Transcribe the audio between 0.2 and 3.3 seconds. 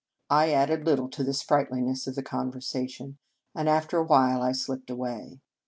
I added little to the sprightliness of the conversation,